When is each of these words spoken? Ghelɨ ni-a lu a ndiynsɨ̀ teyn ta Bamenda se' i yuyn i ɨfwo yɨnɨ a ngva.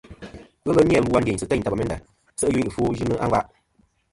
Ghelɨ 0.63 0.81
ni-a 0.83 1.01
lu 1.05 1.11
a 1.17 1.19
ndiynsɨ̀ 1.21 1.49
teyn 1.49 1.63
ta 1.63 1.71
Bamenda 1.71 1.95
se' 2.39 2.47
i 2.49 2.53
yuyn 2.53 2.67
i 2.67 2.71
ɨfwo 2.71 2.83
yɨnɨ 2.99 3.15
a 3.23 3.25
ngva. 3.27 3.39